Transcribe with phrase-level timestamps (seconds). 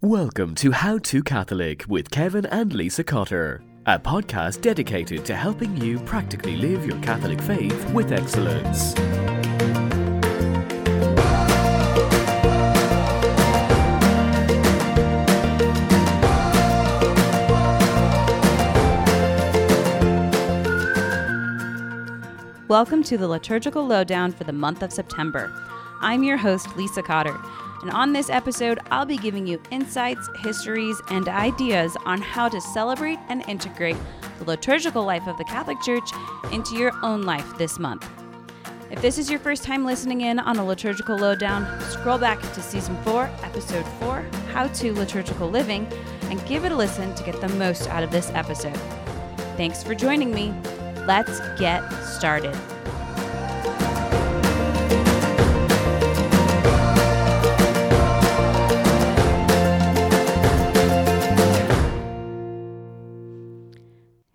[0.00, 5.76] Welcome to How to Catholic with Kevin and Lisa Cotter, a podcast dedicated to helping
[5.76, 8.94] you practically live your Catholic faith with excellence.
[22.68, 25.52] Welcome to the liturgical lowdown for the month of September.
[26.00, 27.36] I'm your host, Lisa Cotter,
[27.82, 32.60] and on this episode, I'll be giving you insights, histories, and ideas on how to
[32.60, 33.96] celebrate and integrate
[34.38, 36.10] the liturgical life of the Catholic Church
[36.52, 38.08] into your own life this month.
[38.90, 42.62] If this is your first time listening in on a liturgical lowdown, scroll back to
[42.62, 45.86] season 4, episode 4, How to Liturgical Living,
[46.22, 48.76] and give it a listen to get the most out of this episode.
[49.56, 50.54] Thanks for joining me.
[51.06, 52.56] Let's get started.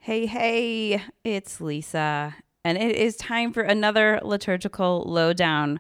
[0.05, 5.79] Hey, hey, it's Lisa, and it is time for another liturgical lowdown.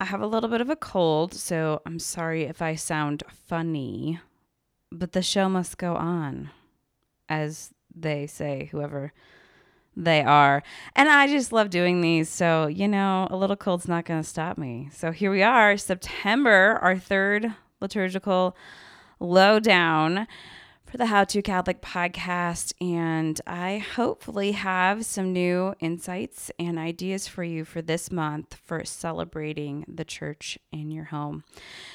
[0.00, 4.18] I have a little bit of a cold, so I'm sorry if I sound funny,
[4.90, 6.50] but the show must go on,
[7.28, 9.12] as they say, whoever
[9.96, 10.64] they are.
[10.96, 12.28] And I just love doing these.
[12.28, 14.88] So, you know, a little cold's not going to stop me.
[14.92, 18.56] So here we are, September, our third liturgical
[19.20, 20.26] lowdown
[20.90, 22.72] for the How to Catholic podcast.
[22.80, 28.84] And I hopefully have some new insights and ideas for you for this month for
[28.84, 31.44] celebrating the church in your home.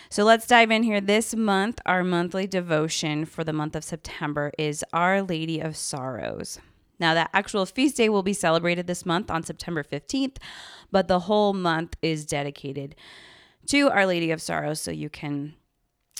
[0.09, 1.01] So let's dive in here.
[1.01, 6.59] This month, our monthly devotion for the month of September is Our Lady of Sorrows.
[6.97, 10.37] Now, that actual feast day will be celebrated this month on September 15th,
[10.89, 12.95] but the whole month is dedicated
[13.67, 15.55] to Our Lady of Sorrows, so you can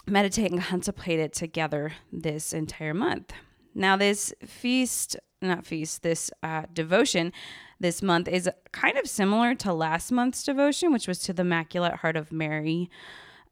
[0.07, 3.33] meditate and contemplate it together this entire month.
[3.73, 7.33] Now, this feast, not feast, this uh, devotion
[7.79, 11.95] this month is kind of similar to last month's devotion, which was to the Immaculate
[11.95, 12.89] Heart of Mary.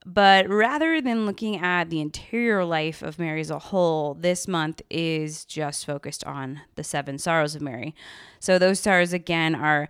[0.05, 4.81] But rather than looking at the interior life of Mary as a whole, this month
[4.89, 7.95] is just focused on the seven sorrows of Mary.
[8.39, 9.87] So those sorrows, again, are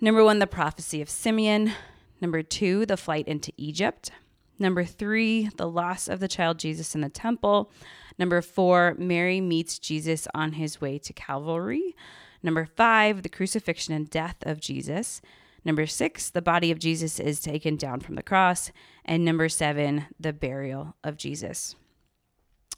[0.00, 1.72] number one, the prophecy of Simeon,
[2.20, 4.12] number two, the flight into Egypt,
[4.58, 7.70] number three, the loss of the child Jesus in the temple,
[8.18, 11.94] number four, Mary meets Jesus on his way to Calvary,
[12.42, 15.20] number five, the crucifixion and death of Jesus.
[15.64, 18.70] Number six, the body of Jesus is taken down from the cross.
[19.04, 21.74] And number seven, the burial of Jesus.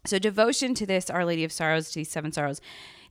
[0.06, 2.60] So, devotion to this Our Lady of Sorrows, to these seven sorrows,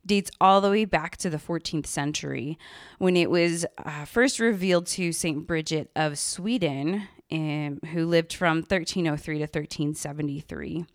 [0.06, 2.58] dates all the way back to the 14th century
[2.98, 5.46] when it was uh, first revealed to St.
[5.46, 10.86] Bridget of Sweden, um, who lived from 1303 to 1373.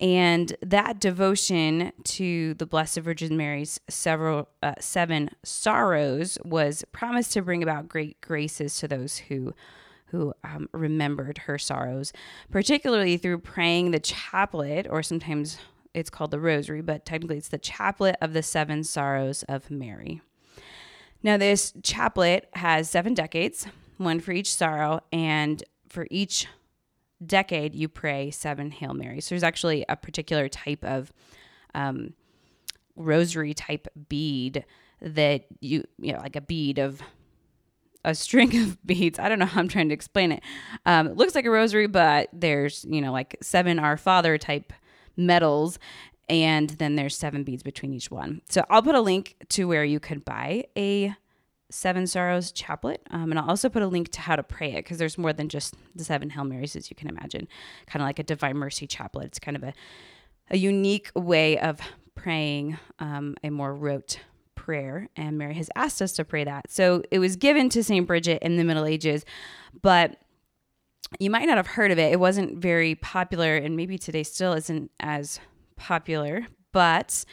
[0.00, 7.42] And that devotion to the Blessed Virgin Mary's several uh, seven sorrows was promised to
[7.42, 9.54] bring about great graces to those who
[10.06, 12.12] who um, remembered her sorrows,
[12.50, 15.58] particularly through praying the chaplet, or sometimes
[15.94, 20.20] it's called the rosary, but technically it's the chaplet of the seven sorrows of Mary.
[21.22, 23.66] Now, this chaplet has seven decades,
[24.00, 26.46] one for each sorrow, and for each
[27.24, 29.26] decade, you pray seven Hail Marys.
[29.26, 31.12] So there's actually a particular type of
[31.74, 32.14] um,
[32.96, 34.64] rosary type bead
[35.00, 37.02] that you, you know, like a bead of
[38.04, 39.18] a string of beads.
[39.18, 40.42] I don't know how I'm trying to explain it.
[40.86, 44.72] Um, it looks like a rosary, but there's, you know, like seven Our Father type
[45.16, 45.78] medals.
[46.28, 48.40] And then there's seven beads between each one.
[48.48, 51.14] So I'll put a link to where you could buy a
[51.70, 53.00] Seven Sorrows chaplet.
[53.10, 55.32] Um, and I'll also put a link to how to pray it because there's more
[55.32, 57.48] than just the seven Hail Marys, as you can imagine,
[57.86, 59.26] kind of like a Divine Mercy chaplet.
[59.26, 59.72] It's kind of a,
[60.50, 61.80] a unique way of
[62.14, 64.20] praying um, a more rote
[64.54, 65.08] prayer.
[65.16, 66.70] And Mary has asked us to pray that.
[66.70, 68.06] So it was given to St.
[68.06, 69.24] Bridget in the Middle Ages,
[69.80, 70.18] but
[71.18, 72.12] you might not have heard of it.
[72.12, 75.40] It wasn't very popular, and maybe today still isn't as
[75.76, 76.46] popular.
[76.72, 77.24] But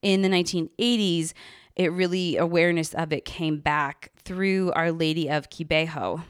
[0.00, 1.32] in the 1980s,
[1.78, 6.24] it really awareness of it came back through Our Lady of Kibeho.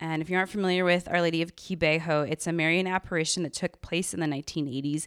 [0.00, 3.52] And if you aren't familiar with Our Lady of Kibeho, it's a Marian apparition that
[3.52, 5.06] took place in the 1980s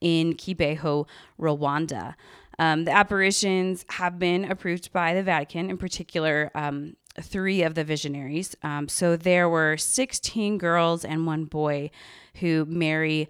[0.00, 1.08] in Kibeho,
[1.40, 2.14] Rwanda.
[2.60, 7.82] Um, the apparitions have been approved by the Vatican, in particular, um, three of the
[7.82, 8.54] visionaries.
[8.62, 11.90] Um, so there were 16 girls and one boy
[12.36, 13.28] who Mary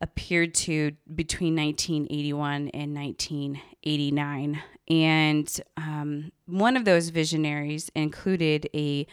[0.00, 4.62] appeared to between 1981 and 1989.
[4.88, 9.06] And um, one of those visionaries included a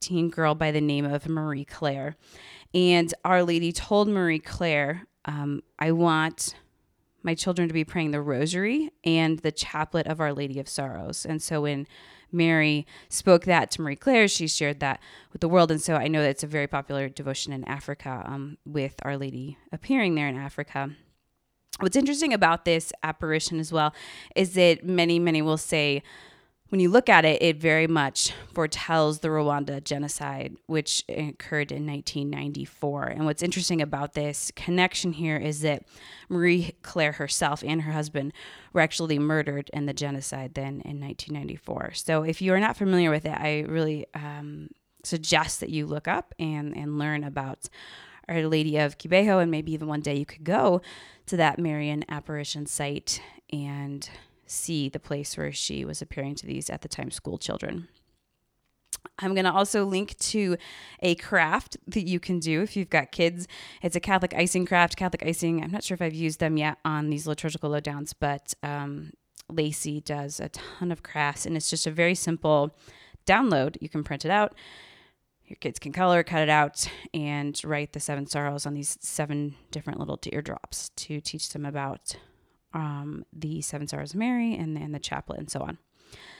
[0.00, 2.16] teen girl by the name of Marie Claire.
[2.74, 6.54] And Our Lady told Marie Claire um, I want
[7.22, 11.24] my children to be praying the rosary and the chaplet of Our Lady of Sorrows.
[11.24, 11.86] And so when
[12.32, 15.00] Mary spoke that to Marie Claire, she shared that
[15.32, 15.70] with the world.
[15.70, 19.16] And so I know that it's a very popular devotion in Africa um, with Our
[19.16, 20.90] Lady appearing there in Africa.
[21.80, 23.94] What's interesting about this apparition as well
[24.36, 26.02] is that many, many will say,
[26.72, 31.86] when you look at it, it very much foretells the Rwanda genocide, which occurred in
[31.86, 33.08] 1994.
[33.08, 35.82] And what's interesting about this connection here is that
[36.30, 38.32] Marie Claire herself and her husband
[38.72, 41.92] were actually murdered in the genocide then in 1994.
[41.92, 44.70] So if you are not familiar with it, I really um,
[45.04, 47.68] suggest that you look up and, and learn about
[48.28, 50.80] Our Lady of Kibeho, and maybe even one day you could go
[51.26, 53.20] to that Marian apparition site
[53.52, 54.08] and
[54.46, 57.88] see the place where she was appearing to these at the time school children.
[59.18, 60.56] I'm going to also link to
[61.00, 63.48] a craft that you can do if you've got kids.
[63.82, 64.96] It's a Catholic icing craft.
[64.96, 68.54] Catholic icing, I'm not sure if I've used them yet on these liturgical lowdowns, but
[68.62, 69.12] um,
[69.48, 72.74] Lacey does a ton of crafts, and it's just a very simple
[73.26, 73.76] download.
[73.80, 74.54] You can print it out.
[75.52, 79.54] Your kids can color, cut it out, and write the seven sorrows on these seven
[79.70, 82.16] different little teardrops to teach them about
[82.72, 85.76] um, the Seven Sorrows of Mary and, and the chaplet and so on.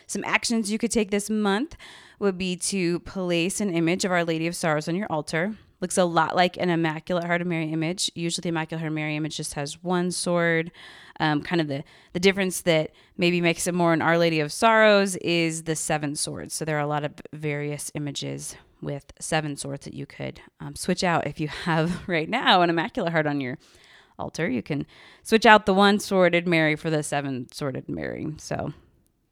[0.06, 1.76] Some actions you could take this month
[2.20, 5.58] would be to place an image of Our Lady of Sorrows on your altar.
[5.82, 8.10] Looks a lot like an Immaculate Heart of Mary image.
[8.14, 10.72] Usually, the Immaculate Heart of Mary image just has one sword.
[11.20, 14.50] Um, kind of the, the difference that maybe makes it more an Our Lady of
[14.54, 16.54] Sorrows is the seven swords.
[16.54, 20.74] So, there are a lot of various images with seven swords that you could um,
[20.74, 23.58] switch out if you have right now an Immaculate Heart on your
[24.18, 24.48] altar.
[24.48, 24.86] You can
[25.22, 28.26] switch out the one sworded Mary for the seven sworded Mary.
[28.38, 28.72] So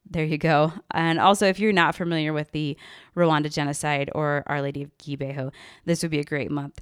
[0.09, 0.73] there you go.
[0.91, 2.77] And also, if you're not familiar with the
[3.15, 5.51] Rwanda genocide or Our Lady of Kibeho,
[5.85, 6.81] this would be a great month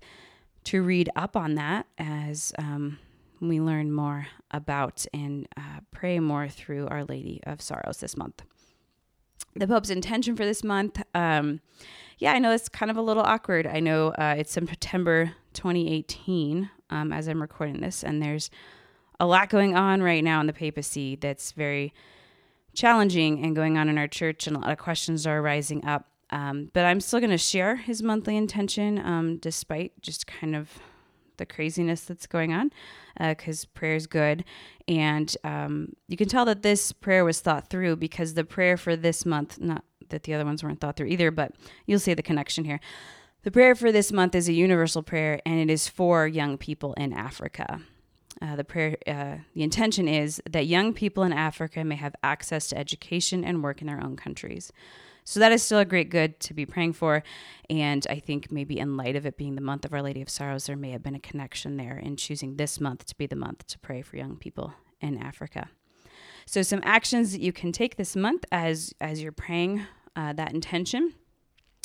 [0.65, 2.99] to read up on that as um,
[3.39, 8.43] we learn more about and uh, pray more through Our Lady of Sorrows this month.
[9.55, 11.59] The Pope's intention for this month, um,
[12.19, 13.65] yeah, I know it's kind of a little awkward.
[13.65, 18.49] I know uh, it's September 2018 um, as I'm recording this, and there's
[19.19, 21.93] a lot going on right now in the papacy that's very
[22.73, 26.07] challenging and going on in our church, and a lot of questions are rising up.
[26.31, 30.69] Um, but I'm still going to share his monthly intention um, despite just kind of
[31.39, 32.71] the craziness that's going on
[33.17, 34.43] because uh, prayer is good.
[34.87, 38.95] And um, you can tell that this prayer was thought through because the prayer for
[38.95, 41.53] this month, not that the other ones weren't thought through either, but
[41.85, 42.79] you'll see the connection here.
[43.43, 46.93] The prayer for this month is a universal prayer and it is for young people
[46.93, 47.81] in Africa.
[48.41, 52.69] Uh, the prayer, uh, the intention is that young people in Africa may have access
[52.69, 54.71] to education and work in their own countries.
[55.29, 57.21] So that is still a great good to be praying for.
[57.69, 60.29] And I think maybe in light of it being the month of Our Lady of
[60.29, 63.35] Sorrows, there may have been a connection there in choosing this month to be the
[63.35, 65.69] month to pray for young people in Africa.
[66.47, 69.83] So some actions that you can take this month as as you're praying
[70.15, 71.13] uh, that intention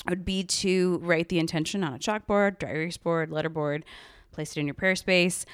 [0.09, 3.83] would be to write the intention on a chalkboard, dry erase board, letterboard,
[4.33, 5.45] place it in your prayer space.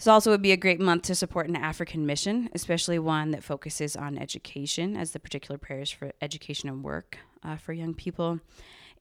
[0.00, 3.44] This also would be a great month to support an African mission, especially one that
[3.44, 8.40] focuses on education, as the particular prayers for education and work uh, for young people.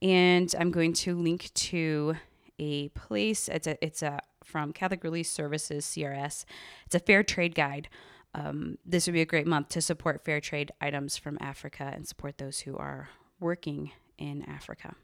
[0.01, 2.17] And I'm going to link to
[2.59, 3.47] a place.
[3.47, 6.43] It's a it's a from Catholic Relief Services (CRS).
[6.85, 7.87] It's a fair trade guide.
[8.35, 12.05] Um, this would be a great month to support fair trade items from Africa and
[12.05, 13.07] support those who are
[13.39, 14.95] working in Africa.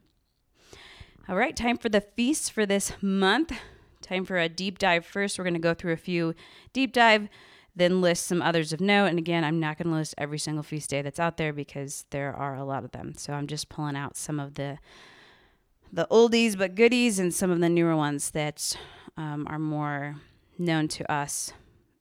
[1.30, 3.54] All right, time for the feasts for this month.
[4.06, 5.40] Time for a deep dive first.
[5.40, 6.36] We're going to go through a few
[6.74, 7.28] deep dive,
[7.76, 9.08] then list some others of note.
[9.08, 12.06] And again, I'm not going to list every single feast day that's out there because
[12.12, 13.16] there are a lot of them.
[13.18, 14.78] So I'm just pulling out some of the
[15.92, 18.78] the oldies but goodies and some of the newer ones that
[19.18, 20.18] um, are more
[20.58, 21.54] known to us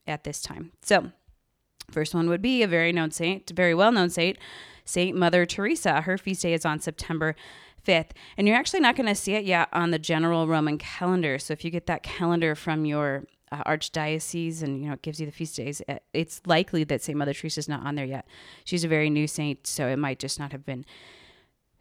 [0.06, 0.72] at this time.
[0.82, 1.10] So,
[1.90, 4.36] first one would be a very known saint, very well known saint,
[4.84, 6.02] Saint Mother Teresa.
[6.02, 7.34] Her feast day is on September
[7.84, 8.10] 5th.
[8.36, 11.38] And you're actually not going to see it yet on the general Roman calendar.
[11.38, 15.20] So if you get that calendar from your uh, archdiocese and you know it gives
[15.20, 18.26] you the feast days, it's likely that Saint Mother Teresa is not on there yet.
[18.64, 20.84] She's a very new saint, so it might just not have been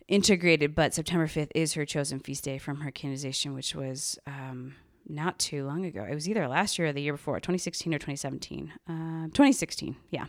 [0.08, 0.76] integrated.
[0.76, 4.76] But September 5th is her chosen feast day from her canonization, which was um,
[5.08, 6.06] not too long ago.
[6.10, 8.74] It was either last year or the year before, 2016 or 2017.
[8.88, 10.26] Uh, 2016, yeah.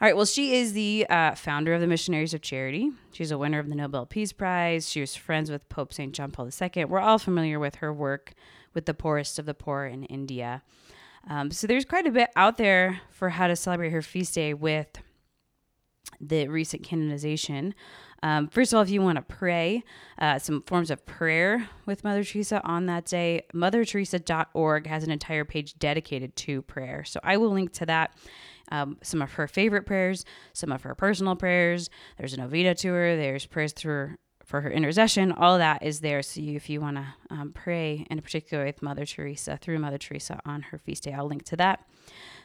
[0.00, 0.14] All right.
[0.14, 2.92] Well, she is the uh, founder of the Missionaries of Charity.
[3.10, 4.88] She's a winner of the Nobel Peace Prize.
[4.88, 6.12] She was friends with Pope St.
[6.12, 6.84] John Paul II.
[6.84, 8.34] We're all familiar with her work
[8.74, 10.62] with the poorest of the poor in India.
[11.28, 14.54] Um, so there's quite a bit out there for how to celebrate her feast day
[14.54, 14.86] with
[16.20, 17.74] the recent canonization.
[18.22, 19.82] Um, first of all, if you want to pray,
[20.20, 25.44] uh, some forms of prayer with Mother Teresa on that day, motherteresa.org has an entire
[25.44, 27.02] page dedicated to prayer.
[27.02, 28.16] So I will link to that.
[28.70, 31.90] Um, some of her favorite prayers, some of her personal prayers.
[32.18, 33.16] There's a novena to her.
[33.16, 34.16] There's prayers through
[34.48, 35.30] for her intercession.
[35.30, 36.22] All that is there.
[36.22, 39.98] So you, if you want to um, pray in particular with Mother Teresa through Mother
[39.98, 41.84] Teresa on her feast day, I'll link to that.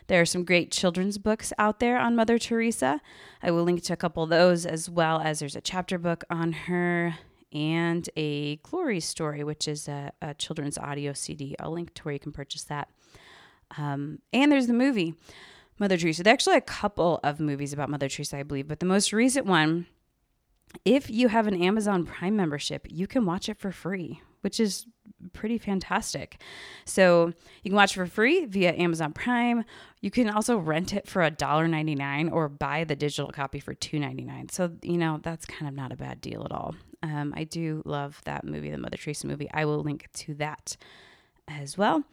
[0.07, 2.99] There are some great children's books out there on Mother Teresa.
[3.41, 6.25] I will link to a couple of those as well as there's a chapter book
[6.29, 7.15] on her
[7.53, 11.55] and a glory story, which is a, a children's audio CD.
[11.57, 12.89] I'll link to where you can purchase that.
[13.77, 15.15] Um, and there's the movie
[15.79, 16.23] Mother Teresa.
[16.23, 19.45] There's actually a couple of movies about Mother Teresa, I believe, but the most recent
[19.45, 19.87] one,
[20.85, 24.87] if you have an Amazon Prime membership, you can watch it for free, which is
[25.31, 26.41] pretty fantastic.
[26.85, 29.63] So you can watch for free via Amazon Prime.
[30.01, 34.51] You can also rent it for $1.99 or buy the digital copy for $2.99.
[34.51, 36.75] So, you know, that's kind of not a bad deal at all.
[37.01, 39.49] Um, I do love that movie, the Mother Teresa movie.
[39.53, 40.77] I will link to that
[41.47, 42.03] as well.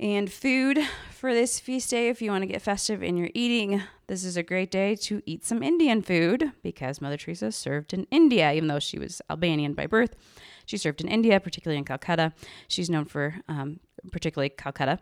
[0.00, 0.80] And food
[1.12, 4.36] for this feast day, if you want to get festive in your eating, this is
[4.36, 8.66] a great day to eat some Indian food because Mother Teresa served in India, even
[8.66, 10.16] though she was Albanian by birth.
[10.66, 12.32] She served in India, particularly in Calcutta.
[12.66, 13.78] She's known for um,
[14.10, 14.98] particularly Calcutta.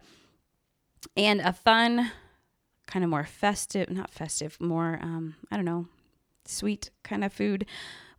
[1.16, 2.12] And a fun,
[2.86, 5.88] kind of more festive, not festive, more, um, I don't know,
[6.44, 7.64] sweet kind of food.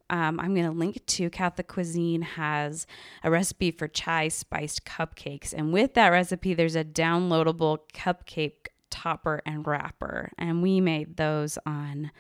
[0.10, 2.86] Um, I'm going to link to Catholic Cuisine has
[3.24, 5.54] a recipe for chai spiced cupcakes.
[5.54, 10.32] And with that recipe, there's a downloadable cupcake topper and wrapper.
[10.38, 12.12] And we made those on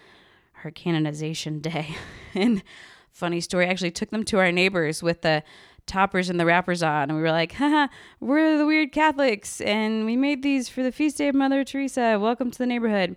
[0.53, 1.95] her canonization day.
[2.33, 2.63] and
[3.11, 3.67] funny story.
[3.67, 5.43] I actually took them to our neighbors with the
[5.85, 7.87] toppers and the wrappers on, and we were like, haha,
[8.19, 12.17] we're the weird Catholics, and we made these for the feast day of Mother Teresa.
[12.19, 13.15] Welcome to the neighborhood.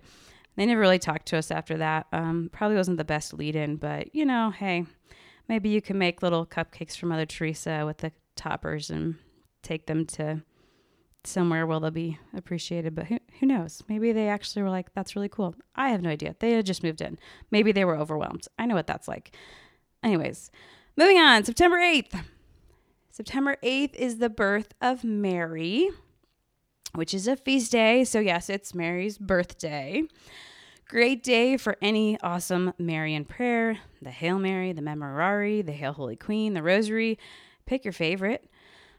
[0.57, 2.07] They never really talked to us after that.
[2.11, 4.85] Um, probably wasn't the best lead in, but you know, hey,
[5.47, 9.15] maybe you can make little cupcakes for Mother Teresa with the toppers and
[9.61, 10.41] take them to
[11.23, 12.95] somewhere where they'll be appreciated.
[12.95, 13.83] But who, who knows?
[13.87, 15.55] Maybe they actually were like, that's really cool.
[15.75, 16.35] I have no idea.
[16.39, 17.19] They had just moved in.
[17.51, 18.47] Maybe they were overwhelmed.
[18.57, 19.35] I know what that's like.
[20.03, 20.49] Anyways,
[20.95, 21.43] moving on.
[21.43, 22.23] September 8th.
[23.11, 25.89] September 8th is the birth of Mary,
[26.93, 28.03] which is a feast day.
[28.03, 30.03] So, yes, it's Mary's birthday.
[30.89, 36.15] Great day for any awesome Marian prayer the Hail Mary, the Memorare, the Hail Holy
[36.15, 37.19] Queen, the Rosary.
[37.65, 38.49] Pick your favorite.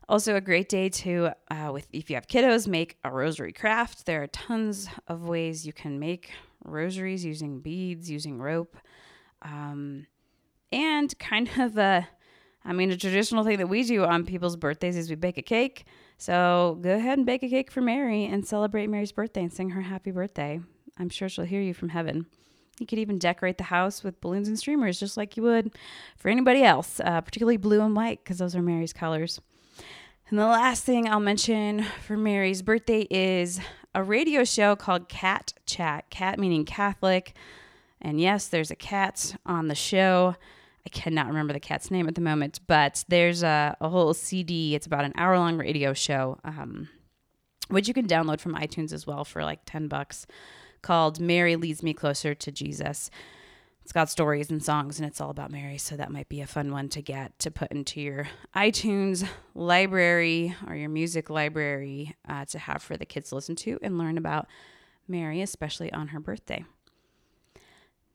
[0.07, 4.05] Also, a great day to, uh, with if you have kiddos, make a rosary craft.
[4.05, 6.31] There are tons of ways you can make
[6.63, 8.77] rosaries using beads, using rope.
[9.41, 10.07] Um,
[10.71, 12.07] and kind of a
[12.67, 15.43] I mean, a traditional thing that we do on people's birthdays is we bake a
[15.43, 15.87] cake.
[16.19, 19.71] So go ahead and bake a cake for Mary and celebrate Mary's birthday and sing
[19.71, 20.61] her happy birthday.
[20.99, 22.27] I'm sure she'll hear you from heaven.
[22.79, 25.73] You could even decorate the house with balloons and streamers, just like you would
[26.17, 29.41] for anybody else, uh, particularly blue and white, because those are Mary's colors.
[30.31, 33.61] And the last thing I'll mention for Mary's birthday is
[33.95, 36.11] a radio show called Cat Chat.
[36.11, 37.35] Cat meaning Catholic.
[38.01, 40.37] And yes, there's a cat on the show.
[40.87, 44.75] I cannot remember the cat's name at the moment, but there's a, a whole CD.
[44.75, 46.89] It's about an hour long radio show, um,
[47.69, 50.27] which you can download from iTunes as well for like 10 bucks,
[50.83, 53.11] called Mary Leads Me Closer to Jesus.
[53.83, 55.79] It's got stories and songs, and it's all about Mary.
[55.79, 60.55] So that might be a fun one to get to put into your iTunes library
[60.67, 64.19] or your music library uh, to have for the kids to listen to and learn
[64.19, 64.47] about
[65.09, 66.65] Mary, especially on her birthday.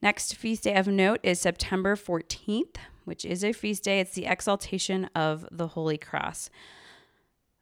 [0.03, 3.99] Next feast day of note is September 14th, which is a feast day.
[3.99, 6.49] It's the exaltation of the Holy Cross.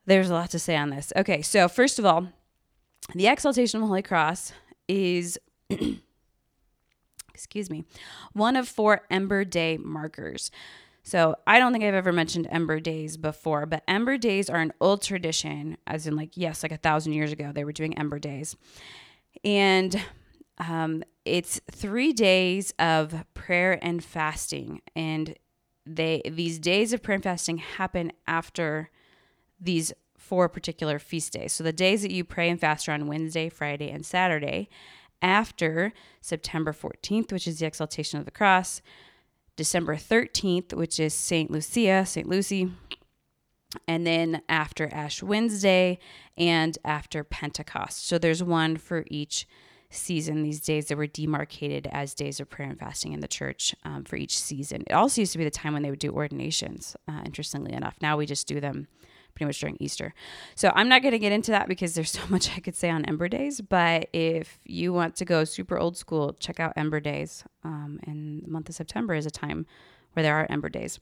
[0.05, 1.13] There's a lot to say on this.
[1.15, 2.27] Okay, so first of all,
[3.15, 4.53] the exaltation of the Holy Cross
[4.91, 5.39] is,
[7.33, 7.85] excuse me,
[8.33, 10.51] one of four Ember Day markers.
[11.03, 14.73] So I don't think I've ever mentioned Ember Days before, but Ember Days are an
[14.79, 18.19] old tradition, as in, like, yes, like a thousand years ago, they were doing Ember
[18.19, 18.55] Days.
[19.43, 19.99] And
[20.59, 25.35] um, it's three days of prayer and fasting, and
[25.85, 28.91] they these days of prayer and fasting happen after
[29.59, 29.93] these
[30.31, 31.51] four particular feast days.
[31.51, 34.69] So the days that you pray and fast are on Wednesday, Friday, and Saturday.
[35.21, 38.81] After September 14th, which is the exaltation of the cross,
[39.57, 41.51] December 13th, which is St.
[41.51, 42.29] Lucia, St.
[42.29, 42.71] Lucy,
[43.89, 45.99] and then after Ash Wednesday
[46.37, 48.07] and after Pentecost.
[48.07, 49.45] So there's one for each
[49.89, 53.75] season, these days that were demarcated as days of prayer and fasting in the church
[53.83, 54.85] um, for each season.
[54.87, 57.97] It also used to be the time when they would do ordinations, uh, interestingly enough.
[58.01, 58.87] Now we just do them
[59.33, 60.13] pretty much during Easter.
[60.55, 62.89] So I'm not going to get into that because there's so much I could say
[62.89, 63.61] on Ember Days.
[63.61, 67.43] But if you want to go super old school, check out Ember Days.
[67.63, 69.65] Um, and the month of September is a time
[70.13, 70.99] where there are Ember Days.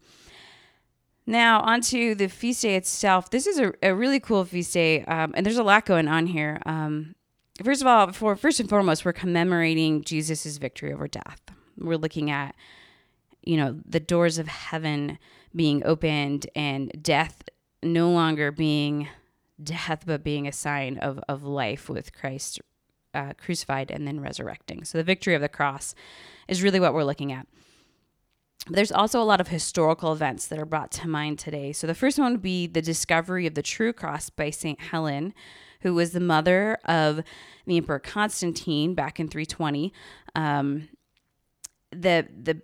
[1.25, 3.29] Now, onto the feast day itself.
[3.29, 6.25] This is a, a really cool feast day, um, and there's a lot going on
[6.25, 6.59] here.
[6.65, 7.13] Um,
[7.63, 11.39] first of all, for first and foremost, we're commemorating Jesus' victory over death.
[11.77, 12.55] We're looking at,
[13.43, 15.19] you know, the doors of heaven
[15.55, 17.43] being opened and death
[17.83, 19.07] no longer being
[19.61, 22.59] death, but being a sign of, of life with Christ
[23.13, 24.83] uh, crucified and then resurrecting.
[24.83, 25.95] So the victory of the cross
[26.47, 27.47] is really what we're looking at.
[28.65, 31.71] But there's also a lot of historical events that are brought to mind today.
[31.71, 34.79] So the first one would be the discovery of the true cross by St.
[34.79, 35.33] Helen,
[35.81, 37.23] who was the mother of
[37.65, 39.93] the Emperor Constantine back in 320.
[40.35, 40.89] Um,
[41.91, 42.61] the the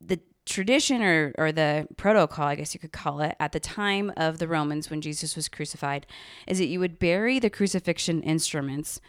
[0.00, 4.12] the tradition or, or the protocol, I guess you could call it, at the time
[4.16, 6.06] of the Romans when Jesus was crucified,
[6.46, 9.00] is that you would bury the crucifixion instruments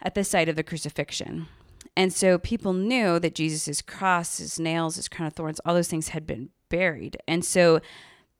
[0.00, 1.46] at the site of the crucifixion.
[1.96, 5.88] And so people knew that Jesus' cross, his nails, his crown of thorns, all those
[5.88, 7.18] things had been buried.
[7.28, 7.80] And so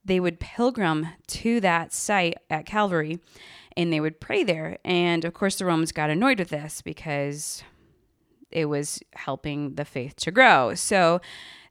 [0.04, 3.20] they would pilgrim to that site at Calvary
[3.76, 4.78] and they would pray there.
[4.84, 7.62] And of course, the Romans got annoyed with this because
[8.50, 10.74] it was helping the faith to grow.
[10.74, 11.20] So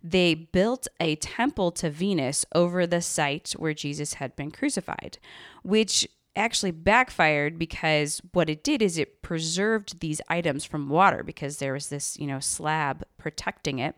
[0.03, 5.17] they built a temple to Venus over the site where Jesus had been crucified,
[5.63, 11.57] which actually backfired because what it did is it preserved these items from water because
[11.57, 13.95] there was this, you know, slab protecting it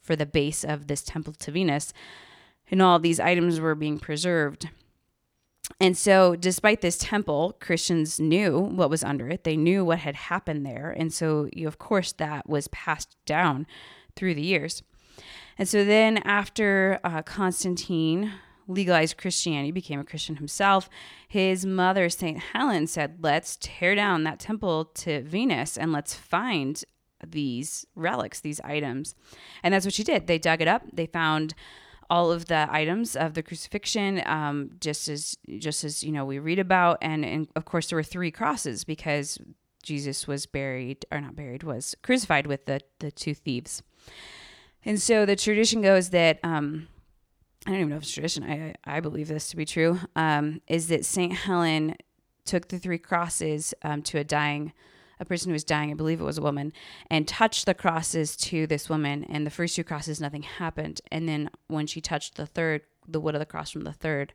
[0.00, 1.92] for the base of this temple to Venus.
[2.70, 4.68] And all these items were being preserved.
[5.80, 9.44] And so, despite this temple, Christians knew what was under it.
[9.44, 10.90] They knew what had happened there.
[10.90, 13.66] And so, you, of course, that was passed down
[14.14, 14.82] through the years.
[15.58, 18.32] And so, then after uh, Constantine
[18.66, 20.88] legalized Christianity, became a Christian himself,
[21.28, 22.38] his mother, St.
[22.38, 26.82] Helen, said, Let's tear down that temple to Venus and let's find
[27.26, 29.14] these relics, these items.
[29.62, 30.26] And that's what she did.
[30.26, 31.54] They dug it up, they found
[32.10, 36.38] all of the items of the crucifixion, um, just as just as you know we
[36.38, 39.38] read about, and, and of course there were three crosses because
[39.82, 43.82] Jesus was buried or not buried was crucified with the the two thieves,
[44.84, 46.88] and so the tradition goes that um,
[47.66, 48.44] I don't even know if it's tradition.
[48.44, 50.00] I I believe this to be true.
[50.16, 51.96] Um, is that Saint Helen
[52.44, 54.72] took the three crosses um, to a dying
[55.20, 56.72] a person who was dying, I believe it was a woman,
[57.10, 59.24] and touched the crosses to this woman.
[59.24, 61.00] And the first two crosses, nothing happened.
[61.10, 64.32] And then when she touched the third, the wood of the cross from the third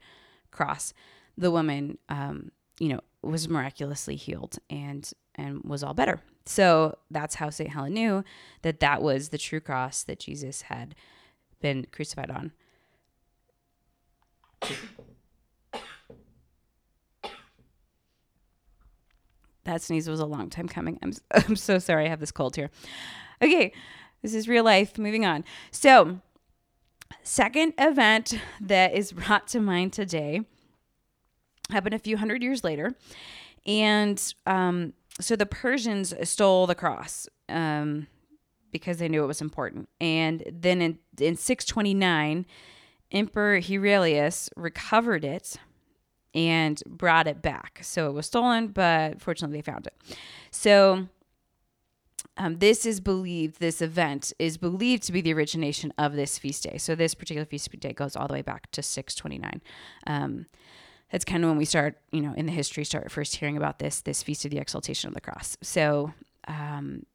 [0.52, 0.94] cross,
[1.38, 6.22] the woman, um, you know, was miraculously healed and and was all better.
[6.50, 8.24] So that's how Saint Helen knew
[8.64, 10.96] that that was the true cross that Jesus had
[11.62, 12.54] been crucified on.
[19.66, 20.98] That sneeze was a long time coming.
[21.04, 22.08] I'm I'm so sorry.
[22.08, 22.72] I have this cold here.
[23.44, 23.72] Okay,
[24.24, 24.98] this is real life.
[24.98, 25.46] Moving on.
[25.70, 26.20] So,
[27.22, 30.42] second event that is brought to mind today
[31.70, 32.96] happened a few hundred years later,
[33.68, 38.08] and um, so the Persians stole the cross um,
[38.72, 42.46] because they knew it was important, and then in in 629,
[43.12, 45.58] Emperor Heraclius recovered it
[46.34, 47.80] and brought it back.
[47.82, 50.18] So it was stolen, but fortunately they found it.
[50.52, 51.08] So
[52.38, 56.64] um, this is believed, this event is believed to be the origination of this feast
[56.64, 56.78] day.
[56.78, 59.62] So this particular feast day goes all the way back to 629.
[60.08, 60.46] Um,
[61.12, 63.80] that's kind of when we start, you know, in the history, start first hearing about
[63.80, 65.58] this, this feast of the exaltation of the cross.
[65.62, 66.14] So,
[66.48, 67.06] um,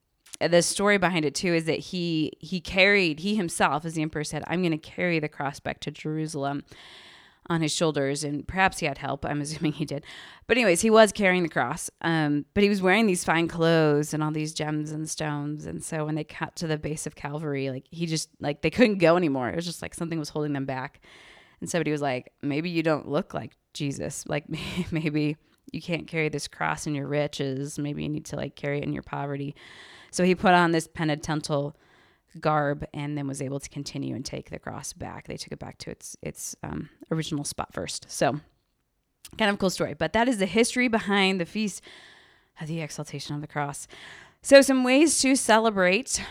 [0.41, 4.25] the story behind it too is that he he carried he himself as the emperor
[4.25, 6.65] said i'm going to carry the cross back to jerusalem
[7.51, 9.25] on his shoulders, and perhaps he had help.
[9.25, 10.05] I'm assuming he did.
[10.47, 11.91] But, anyways, he was carrying the cross.
[12.01, 15.67] Um, but he was wearing these fine clothes and all these gems and stones.
[15.67, 18.71] And so when they got to the base of Calvary, like he just, like, they
[18.71, 19.51] couldn't go anymore.
[19.51, 21.01] It was just like something was holding them back.
[21.65, 24.27] And somebody was like, maybe you don't look like Jesus.
[24.27, 24.45] Like,
[24.91, 25.39] maybe
[25.73, 27.79] you can't carry this cross in your riches.
[27.79, 29.55] Maybe you need to, like, carry it in your poverty.
[30.11, 31.75] So he put on this penitential
[32.39, 35.27] garb and then was able to continue and take the cross back.
[35.27, 38.11] They took it back to its its um, original spot first.
[38.11, 38.41] So
[39.39, 39.95] kind of cool story.
[39.95, 41.81] But that is the history behind the feast
[42.61, 43.89] of the exaltation of the cross.
[44.43, 46.23] So some ways to celebrate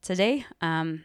[0.00, 0.46] today.
[0.62, 1.04] Um,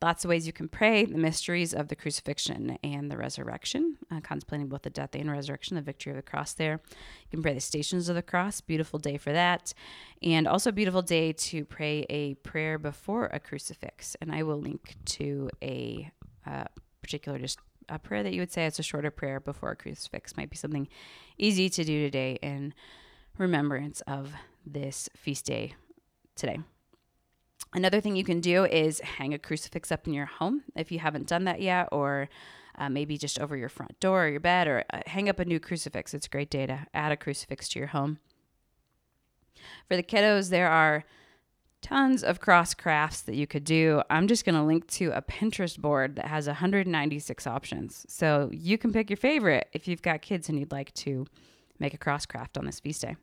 [0.00, 4.20] lots of ways you can pray the mysteries of the crucifixion and the resurrection, uh,
[4.20, 6.80] contemplating both the death and resurrection, the victory of the cross there.
[6.84, 9.74] You can pray the stations of the cross, beautiful day for that.
[10.22, 14.16] And also, beautiful day to pray a prayer before a crucifix.
[14.20, 16.10] And I will link to a
[16.46, 16.64] uh,
[17.02, 17.58] particular just
[17.88, 20.56] a prayer that you would say as a shorter prayer before a crucifix might be
[20.56, 20.88] something
[21.38, 22.74] easy to do today in
[23.38, 24.32] remembrance of
[24.66, 25.74] this feast day
[26.36, 26.58] today.
[27.74, 30.98] Another thing you can do is hang a crucifix up in your home if you
[30.98, 32.28] haven't done that yet, or
[32.78, 35.44] uh, maybe just over your front door or your bed, or uh, hang up a
[35.44, 36.14] new crucifix.
[36.14, 38.18] It's great day to add a crucifix to your home.
[39.88, 41.04] For the kiddos, there are
[41.82, 44.02] tons of cross crafts that you could do.
[44.10, 48.04] I'm just going to link to a Pinterest board that has 196 options.
[48.08, 51.26] So you can pick your favorite if you've got kids and you'd like to
[51.78, 53.16] make a cross craft on this feast day.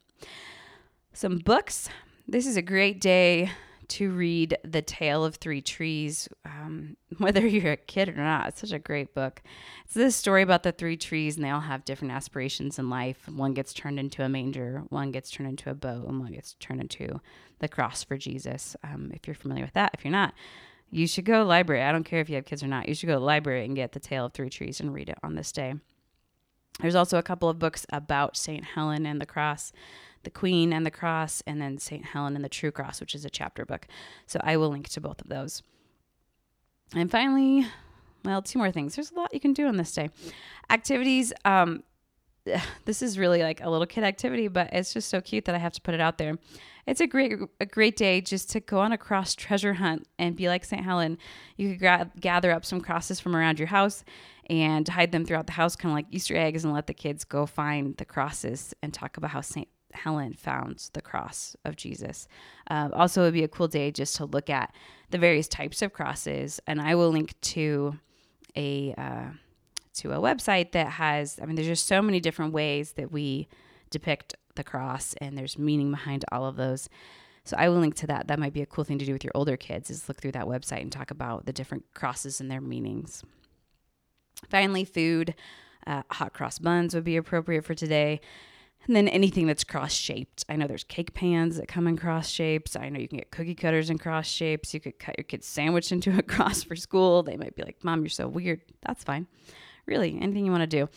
[1.13, 1.89] Some books.
[2.27, 3.51] This is a great day
[3.89, 8.47] to read The Tale of Three Trees, um, whether you're a kid or not.
[8.49, 9.41] It's such a great book.
[9.83, 13.27] It's this story about the three trees, and they all have different aspirations in life.
[13.27, 16.53] One gets turned into a manger, one gets turned into a bow, and one gets
[16.55, 17.19] turned into
[17.59, 18.75] the cross for Jesus.
[18.83, 20.33] Um, if you're familiar with that, if you're not,
[20.89, 21.83] you should go to the library.
[21.83, 22.87] I don't care if you have kids or not.
[22.87, 25.09] You should go to the library and get The Tale of Three Trees and read
[25.09, 25.75] it on this day.
[26.79, 28.63] There's also a couple of books about St.
[28.63, 29.71] Helen and the cross
[30.25, 32.03] the Queen and the Cross, and then St.
[32.03, 33.87] Helen and the True Cross, which is a chapter book.
[34.27, 35.63] So I will link to both of those.
[36.93, 37.65] And finally,
[38.23, 38.95] well, two more things.
[38.95, 40.09] There's a lot you can do on this day.
[40.69, 41.31] Activities.
[41.45, 41.83] Um,
[42.85, 45.59] this is really like a little kid activity, but it's just so cute that I
[45.59, 46.37] have to put it out there.
[46.85, 50.35] It's a great a great day just to go on a cross treasure hunt and
[50.35, 50.83] be like St.
[50.83, 51.17] Helen.
[51.57, 54.03] You could gra- gather up some crosses from around your house
[54.49, 57.23] and hide them throughout the house, kind of like Easter eggs, and let the kids
[57.23, 59.67] go find the crosses and talk about how St.
[59.95, 62.27] Helen found the cross of Jesus.
[62.69, 64.73] Uh, also, it would be a cool day just to look at
[65.09, 67.99] the various types of crosses, and I will link to
[68.55, 69.29] a uh,
[69.95, 71.39] to a website that has.
[71.41, 73.47] I mean, there's just so many different ways that we
[73.89, 76.89] depict the cross, and there's meaning behind all of those.
[77.43, 78.27] So I will link to that.
[78.27, 80.31] That might be a cool thing to do with your older kids is look through
[80.31, 83.23] that website and talk about the different crosses and their meanings.
[84.49, 85.35] Finally, food.
[85.87, 88.19] Uh, hot cross buns would be appropriate for today.
[88.87, 90.45] And then anything that's cross shaped.
[90.47, 92.75] I know there's cake pans that come in cross shapes.
[92.75, 94.73] I know you can get cookie cutters in cross shapes.
[94.73, 97.23] You could cut your kid's sandwich into a cross for school.
[97.23, 98.61] They might be like, Mom, you're so weird.
[98.85, 99.27] That's fine.
[99.87, 100.89] Really, anything you want to do.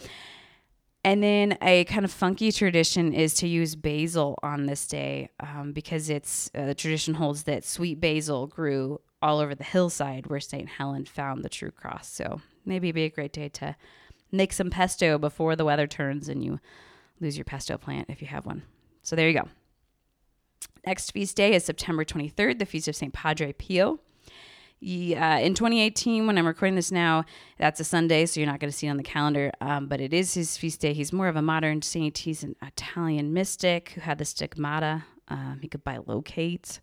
[1.04, 5.72] And then a kind of funky tradition is to use basil on this day um,
[5.72, 10.40] because it's uh, the tradition holds that sweet basil grew all over the hillside where
[10.40, 10.68] St.
[10.68, 12.08] Helen found the true cross.
[12.08, 13.76] So maybe it'd be a great day to
[14.30, 16.60] make some pesto before the weather turns and you
[17.20, 18.62] lose your pesto plant if you have one.
[19.02, 19.48] So there you go.
[20.86, 23.12] Next feast day is September 23rd, the feast of St.
[23.12, 24.00] Padre Pio.
[24.80, 27.24] Yeah, in 2018, when I'm recording this now,
[27.58, 29.50] that's a Sunday, so you're not going to see it on the calendar.
[29.60, 30.92] Um, but it is his feast day.
[30.92, 32.18] He's more of a modern saint.
[32.18, 35.04] He's an Italian mystic who had the stigmata.
[35.26, 36.78] Um, he could bilocate.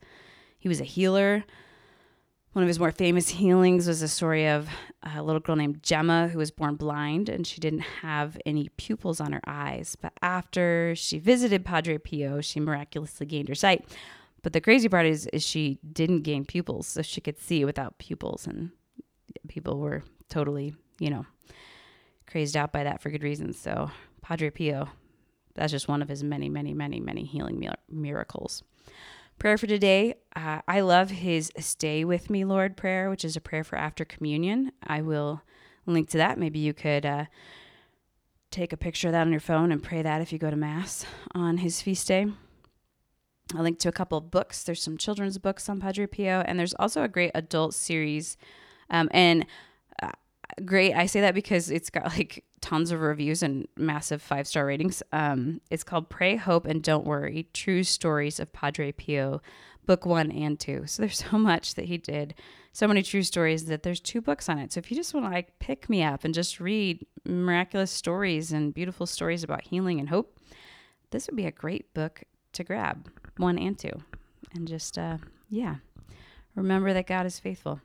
[0.60, 1.46] He was a healer.
[2.56, 4.70] One of his more famous healings was a story of
[5.04, 9.20] a little girl named Gemma who was born blind and she didn't have any pupils
[9.20, 9.98] on her eyes.
[10.02, 13.84] But after she visited Padre Pio, she miraculously gained her sight.
[14.42, 17.98] But the crazy part is, is she didn't gain pupils, so she could see without
[17.98, 18.48] pupils.
[18.48, 18.72] And
[19.50, 21.26] people were totally, you know,
[22.26, 23.60] crazed out by that for good reasons.
[23.60, 23.92] So
[24.22, 24.88] Padre Pio,
[25.56, 28.64] that's just one of his many, many, many, many healing miracles.
[29.38, 30.16] Prayer for today.
[30.36, 34.06] Uh, I love his Stay With Me, Lord prayer, which is a prayer for after
[34.06, 34.72] communion.
[34.82, 35.42] I will
[35.86, 36.40] link to that.
[36.40, 37.26] Maybe you could uh,
[38.50, 40.56] take a picture of that on your phone and pray that if you go to
[40.56, 42.28] Mass on his feast day.
[43.54, 44.64] I link to a couple of books.
[44.64, 48.38] There's some children's books on Padre Pio, and there's also a great adult series.
[48.90, 49.46] Um, and
[50.66, 54.66] great, I say that because it's got like tons of reviews and massive five star
[54.66, 55.04] ratings.
[55.12, 59.42] Um, it's called Pray, Hope, and Don't Worry True Stories of Padre Pio,
[59.86, 60.84] book one and two.
[60.88, 62.36] So there's so much that he did,
[62.74, 64.74] so many true stories that there's two books on it.
[64.74, 68.52] So if you just want to like pick me up and just read miraculous stories
[68.52, 70.38] and beautiful stories about healing and hope,
[71.12, 74.02] this would be a great book to grab, one and two.
[74.54, 75.18] And just, uh,
[75.50, 75.76] yeah,
[76.56, 77.82] remember that God is faithful.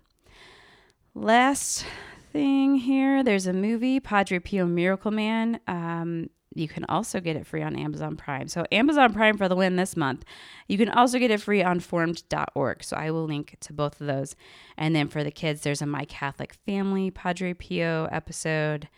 [1.14, 1.84] Last
[2.32, 3.22] thing here.
[3.22, 5.60] There's a movie, Padre Pio Miracle Man.
[5.66, 8.48] Um, you can also get it free on Amazon Prime.
[8.48, 10.24] So, Amazon Prime for the win this month.
[10.66, 12.82] You can also get it free on formed.org.
[12.82, 14.34] So, I will link to both of those.
[14.76, 18.88] And then for the kids, there's a My Catholic Family Padre Pio episode.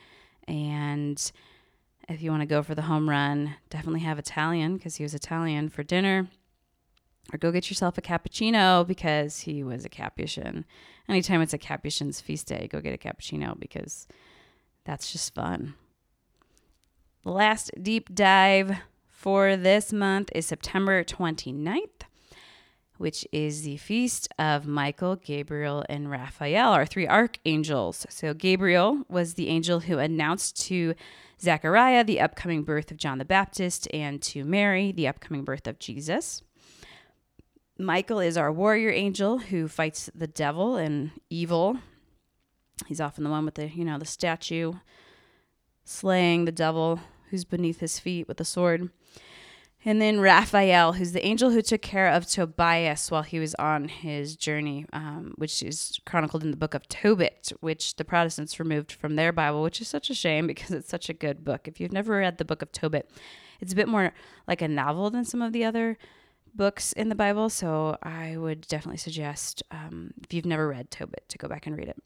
[0.49, 1.33] And
[2.09, 5.15] if you want to go for the home run, definitely have Italian because he was
[5.15, 6.29] Italian for dinner
[7.33, 10.65] or go get yourself a cappuccino because he was a Capuchin.
[11.09, 14.07] Anytime it's a Capuchin's feast day, go get a cappuccino because
[14.85, 15.75] that's just fun.
[17.25, 22.03] The last deep dive for this month is September 29th.
[22.99, 28.07] which is the feast of Michael, Gabriel, and Raphael, our three archangels.
[28.09, 30.95] So, Gabriel was the angel who announced to
[31.41, 35.81] Zechariah the upcoming birth of John the Baptist and to Mary the upcoming birth of
[35.81, 36.43] Jesus.
[37.83, 41.79] Michael is our warrior angel who fights the devil and evil.
[42.87, 44.75] He's often the one with the, you know, the statue
[45.85, 48.91] slaying the devil who's beneath his feet with a sword.
[49.85, 53.89] And then Raphael, who's the angel who took care of Tobias while he was on
[53.89, 58.93] his journey, um, which is chronicled in the book of Tobit, which the Protestants removed
[58.93, 61.67] from their Bible, which is such a shame because it's such a good book.
[61.67, 63.11] If you've never read the book of Tobit,
[63.61, 64.13] it's a bit more
[64.47, 65.99] like a novel than some of the other
[66.55, 67.49] books in the Bible.
[67.49, 71.77] So I would definitely suggest, um, if you've never read Tobit, to go back and
[71.77, 71.97] read it.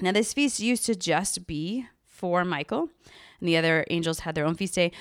[0.00, 2.88] Now, this feast used to just be for Michael,
[3.40, 4.92] and the other angels had their own feast day,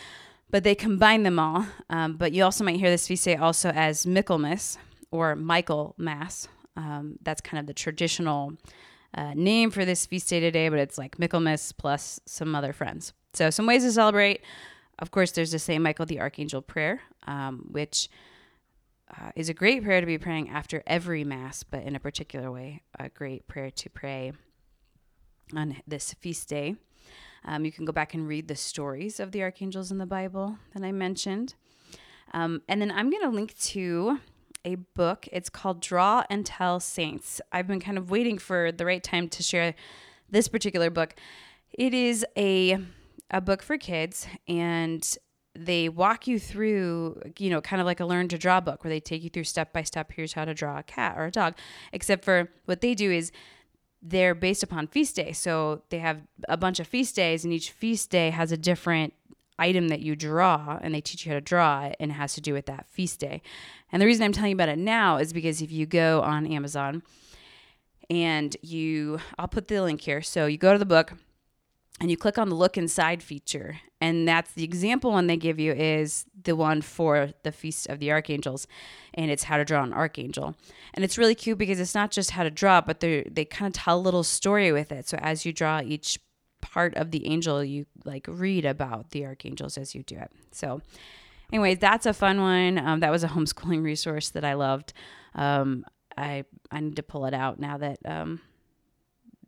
[0.49, 1.65] but they combined them all.
[1.89, 4.77] Um, but you also might hear this feast day also as Michaelmas
[5.11, 6.47] or Michael Mass.
[6.75, 8.53] Um, that's kind of the traditional
[9.13, 13.13] uh, name for this feast day today, but it's like Michaelmas plus some other friends.
[13.33, 14.41] So, some ways to celebrate.
[14.99, 15.81] Of course, there's the St.
[15.81, 18.09] Michael the Archangel prayer, um, which
[19.15, 22.51] uh, is a great prayer to be praying after every Mass, but in a particular
[22.51, 24.33] way, a great prayer to pray
[25.55, 26.75] on this feast day.
[27.45, 30.57] Um, you can go back and read the stories of the archangels in the Bible
[30.73, 31.55] that I mentioned.
[32.33, 34.19] Um, and then I'm going to link to
[34.65, 35.29] a book.
[35.31, 37.39] It's called Draw and Tell Saints.
[37.53, 39.75] I've been kind of waiting for the right time to share
[40.29, 41.15] this particular book.
[41.71, 42.79] It is a
[43.31, 45.17] a book for kids and
[45.53, 48.89] they walk you through, you know, kind of like a learn to draw book where
[48.89, 51.31] they take you through step by step here's how to draw a cat or a
[51.31, 51.55] dog.
[51.91, 53.31] Except for what they do is
[54.01, 55.31] they're based upon feast day.
[55.31, 59.13] So they have a bunch of feast days, and each feast day has a different
[59.59, 62.33] item that you draw, and they teach you how to draw it, and it has
[62.35, 63.41] to do with that feast day.
[63.91, 66.45] And the reason I'm telling you about it now is because if you go on
[66.45, 67.01] Amazon
[68.09, 70.21] and you, I'll put the link here.
[70.21, 71.13] So you go to the book
[71.99, 75.59] and you click on the look inside feature and that's the example one they give
[75.59, 78.67] you is the one for the feast of the archangels
[79.13, 80.55] and it's how to draw an archangel.
[80.93, 83.67] And it's really cute because it's not just how to draw but they they kind
[83.67, 85.07] of tell a little story with it.
[85.07, 86.19] So as you draw each
[86.61, 90.31] part of the angel you like read about the archangels as you do it.
[90.51, 90.81] So
[91.51, 92.77] anyways that's a fun one.
[92.77, 94.93] Um, that was a homeschooling resource that i loved.
[95.33, 98.41] Um, i i need to pull it out now that um,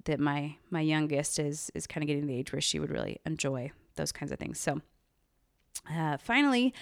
[0.06, 3.20] that my my youngest is is kind of getting the age where she would really
[3.26, 4.60] enjoy those kinds of things.
[4.60, 4.82] So,
[5.92, 6.74] uh, finally,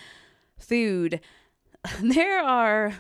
[0.57, 1.19] food.
[2.01, 2.95] There are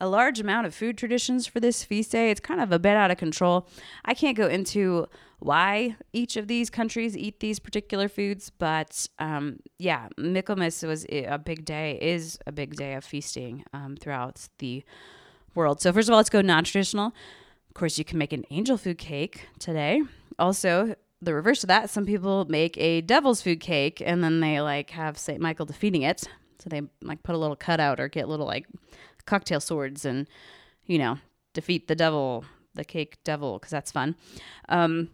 [0.00, 2.30] a large amount of food traditions for this feast day.
[2.30, 3.68] It's kind of a bit out of control.
[4.04, 5.06] I can't go into
[5.40, 11.38] why each of these countries eat these particular foods, but um, yeah, Michaelmas was a
[11.38, 14.82] big day, is a big day of feasting um, throughout the
[15.54, 15.80] world.
[15.80, 17.12] So, first of all, let's go non traditional.
[17.70, 20.02] Of course, you can make an angel food cake today.
[20.40, 24.60] Also, the reverse of that, some people make a devil's food cake and then they
[24.60, 25.40] like have St.
[25.40, 26.24] Michael defeating it.
[26.58, 28.66] So they like put a little cutout or get little like
[29.24, 30.26] cocktail swords and,
[30.84, 31.18] you know,
[31.52, 34.16] defeat the devil, the cake devil, because that's fun.
[34.68, 35.10] Um,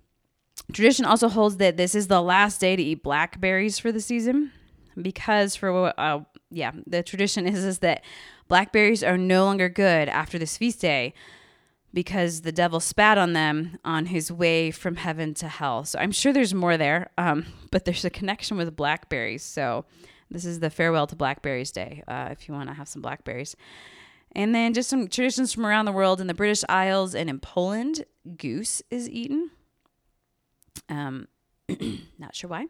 [0.73, 4.51] tradition also holds that this is the last day to eat blackberries for the season
[5.01, 8.03] because for uh, yeah, the tradition is is that
[8.49, 11.13] blackberries are no longer good after this feast day
[11.93, 15.85] because the devil spat on them on his way from heaven to hell.
[15.85, 19.43] So I'm sure there's more there, um, but there's a connection with blackberries.
[19.43, 19.85] So
[20.31, 23.57] this is the farewell to blackberries day uh, if you want to have some blackberries.
[24.33, 27.39] And then just some traditions from around the world in the British Isles and in
[27.39, 28.05] Poland,
[28.37, 29.51] goose is eaten.
[30.91, 31.29] Um,
[32.19, 32.67] not sure why.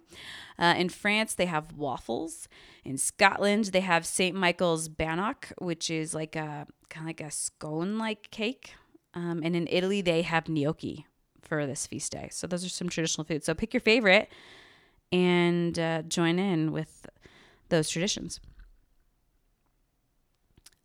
[0.59, 2.49] Uh, in France, they have waffles.
[2.85, 4.37] In Scotland, they have St.
[4.37, 8.75] Michael's bannock, which is like a kind of like a scone-like cake
[9.17, 11.07] um, and in Italy, they have gnocchi
[11.41, 12.29] for this feast day.
[12.31, 13.47] So those are some traditional foods.
[13.47, 14.31] So pick your favorite
[15.11, 17.07] and uh, join in with
[17.71, 18.41] those traditions.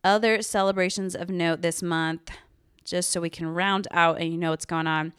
[0.02, 2.30] Other celebrations of note this month,
[2.84, 5.12] just so we can round out and you know what's going on.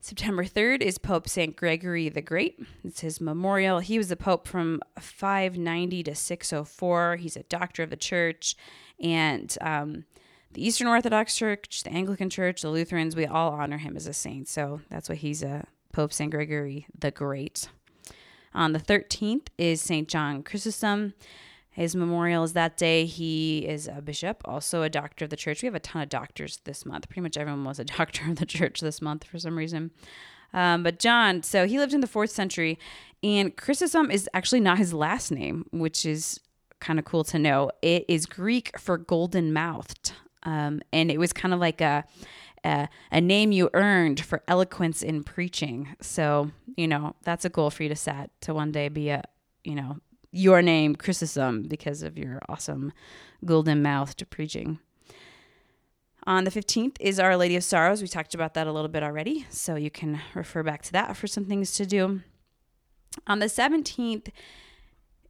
[0.00, 1.56] September 3rd is Pope St.
[1.56, 2.60] Gregory the Great.
[2.84, 3.80] It's his memorial.
[3.80, 7.16] He was the Pope from 590 to 604.
[7.16, 8.54] He's a doctor of the church.
[9.00, 10.04] And um,
[10.52, 14.12] the Eastern Orthodox Church, the Anglican Church, the Lutherans, we all honor him as a
[14.12, 14.48] saint.
[14.48, 16.30] So that's why he's a Pope St.
[16.30, 17.68] Gregory the Great.
[18.54, 20.08] On the 13th is St.
[20.08, 21.14] John Chrysostom.
[21.70, 23.04] His memorial is that day.
[23.04, 25.62] He is a bishop, also a doctor of the church.
[25.62, 27.08] We have a ton of doctors this month.
[27.08, 29.92] Pretty much everyone was a doctor of the church this month for some reason.
[30.52, 32.78] Um, but John, so he lived in the fourth century,
[33.22, 36.40] and Chrysostom is actually not his last name, which is
[36.80, 37.70] kind of cool to know.
[37.82, 40.12] It is Greek for golden mouthed.
[40.42, 42.04] Um, and it was kind of like a,
[42.64, 45.96] a, a name you earned for eloquence in preaching.
[46.00, 49.22] So, you know, that's a goal for you to set to one day be a,
[49.64, 49.98] you know,
[50.30, 52.92] your name Chrysostom because of your awesome
[53.44, 54.78] golden mouthed preaching.
[56.26, 58.02] On the 15th is Our Lady of Sorrows.
[58.02, 61.16] We talked about that a little bit already, so you can refer back to that
[61.16, 62.20] for some things to do.
[63.26, 64.28] On the 17th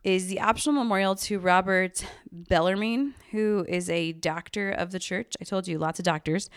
[0.05, 5.35] is the optional memorial to Robert Bellarmine, who is a doctor of the church.
[5.41, 6.49] I told you, lots of doctors.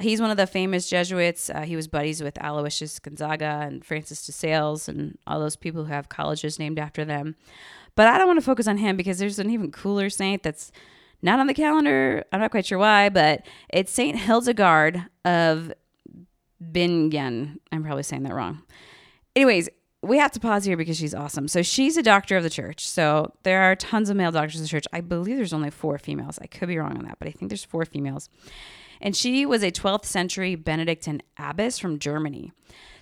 [0.00, 1.48] He's one of the famous Jesuits.
[1.48, 5.84] Uh, he was buddies with Aloysius Gonzaga and Francis de Sales and all those people
[5.84, 7.36] who have colleges named after them.
[7.94, 10.72] But I don't want to focus on him because there's an even cooler saint that's
[11.22, 12.24] not on the calendar.
[12.32, 15.72] I'm not quite sure why, but it's Saint Hildegard of
[16.60, 17.60] Bingen.
[17.72, 18.62] I'm probably saying that wrong.
[19.34, 19.68] Anyways,
[20.02, 21.48] we have to pause here because she's awesome.
[21.48, 22.88] So she's a doctor of the church.
[22.88, 24.86] So there are tons of male doctors of the church.
[24.92, 26.38] I believe there's only four females.
[26.40, 28.28] I could be wrong on that, but I think there's four females.
[29.00, 32.52] And she was a 12th century Benedictine abbess from Germany.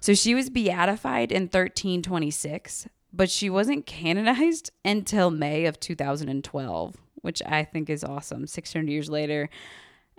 [0.00, 7.42] So she was beatified in 1326, but she wasn't canonized until May of 2012 which
[7.44, 8.46] I think is awesome.
[8.46, 9.50] 600 years later.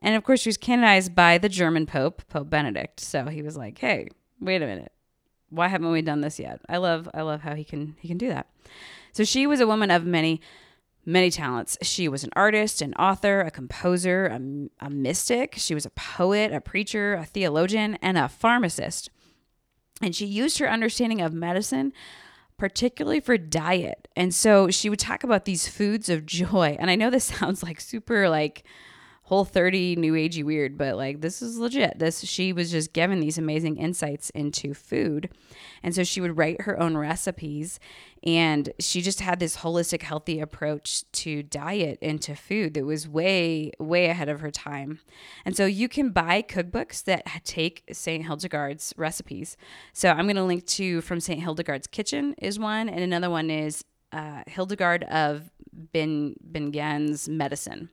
[0.02, 3.00] And of course, she was canonized by the German Pope, Pope Benedict.
[3.00, 4.10] So he was like, "Hey,
[4.42, 4.92] wait a minute.
[5.50, 8.18] Why haven't we done this yet?" I love I love how he can he can
[8.18, 8.48] do that.
[9.14, 10.42] So she was a woman of many
[11.06, 11.78] many talents.
[11.82, 15.56] She was an artist, an author, a composer, a, a mystic.
[15.56, 19.10] She was a poet, a preacher, a theologian, and a pharmacist.
[20.02, 21.94] And she used her understanding of medicine
[22.58, 24.08] particularly for diet.
[24.16, 26.76] And so she would talk about these foods of joy.
[26.80, 28.64] And I know this sounds like super like
[29.28, 32.00] whole 30 new agey weird but like this is legit.
[32.00, 35.30] This she was just given these amazing insights into food.
[35.84, 37.78] And so she would write her own recipes
[38.24, 43.06] and she just had this holistic healthy approach to diet and to food that was
[43.06, 45.02] way way ahead of her time.
[45.44, 49.58] And so you can buy cookbooks that take st hildegard's recipes.
[49.92, 53.50] So i'm going to link to from st hildegard's kitchen is one and another one
[53.50, 57.90] is uh, hildegard of ben bingen's medicine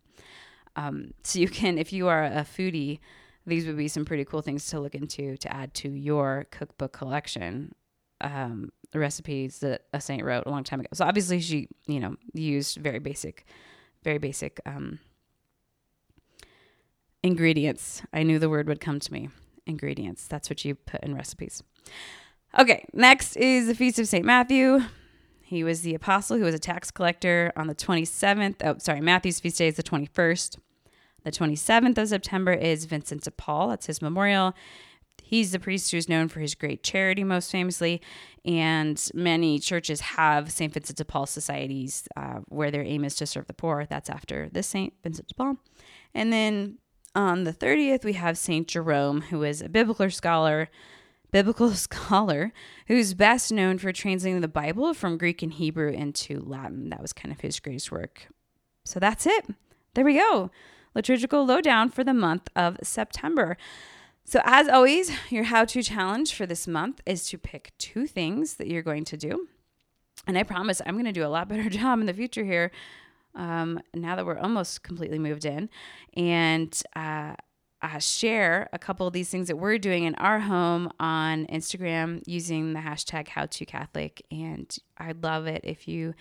[0.76, 3.00] um, so you can, if you are a foodie,
[3.46, 6.92] these would be some pretty cool things to look into to add to your cookbook
[6.92, 7.74] collection.
[8.20, 10.88] Um, recipes that a saint wrote a long time ago.
[10.94, 13.44] So obviously she, you know, used very basic,
[14.02, 15.00] very basic um,
[17.22, 18.02] ingredients.
[18.12, 19.30] I knew the word would come to me.
[19.66, 20.26] Ingredients.
[20.26, 21.62] That's what you put in recipes.
[22.58, 24.24] Okay, next is the Feast of St.
[24.24, 24.80] Matthew.
[25.44, 28.56] He was the apostle who was a tax collector on the 27th.
[28.64, 30.56] Oh, sorry, Matthew's feast day is the 21st.
[31.22, 33.68] The 27th of September is Vincent de Paul.
[33.68, 34.54] That's his memorial.
[35.22, 38.02] He's the priest who's known for his great charity, most famously,
[38.44, 40.72] and many churches have St.
[40.72, 43.86] Vincent de Paul societies uh, where their aim is to serve the poor.
[43.88, 44.92] That's after this St.
[45.02, 45.56] Vincent de Paul.
[46.14, 46.78] And then
[47.14, 48.66] on the 30th, we have St.
[48.66, 50.68] Jerome, who is a biblical scholar,
[51.34, 52.52] biblical scholar
[52.86, 56.90] who's best known for translating the Bible from Greek and Hebrew into Latin.
[56.90, 58.28] That was kind of his greatest work.
[58.84, 59.46] So that's it.
[59.94, 60.52] There we go.
[60.94, 63.56] Liturgical lowdown for the month of September.
[64.24, 68.54] So, as always, your how to challenge for this month is to pick two things
[68.54, 69.48] that you're going to do.
[70.28, 72.70] And I promise I'm going to do a lot better job in the future here
[73.34, 75.68] um, now that we're almost completely moved in.
[76.16, 77.34] And uh,
[77.84, 82.22] uh, share a couple of these things that we're doing in our home on Instagram
[82.26, 84.22] using the hashtag HowToCatholic.
[84.30, 86.14] And I'd love it if you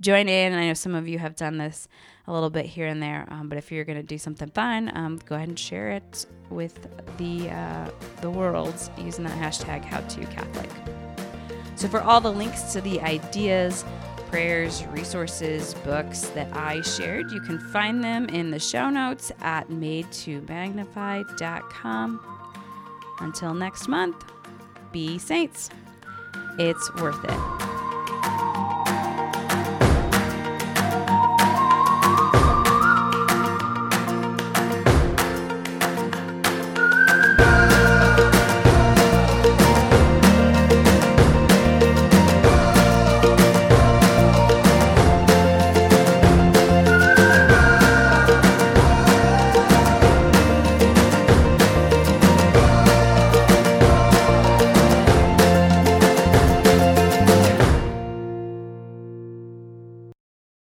[0.00, 0.52] join in.
[0.52, 1.86] And I know some of you have done this
[2.26, 4.90] a little bit here and there, um, but if you're going to do something fun,
[4.96, 10.70] um, go ahead and share it with the uh, the world using that hashtag HowToCatholic.
[11.76, 13.84] So for all the links to the ideas
[14.34, 17.30] prayers, resources, books that I shared.
[17.30, 22.20] You can find them in the show notes at made2magnify.com.
[23.20, 24.24] Until next month,
[24.90, 25.70] be saints.
[26.58, 28.73] It's worth it.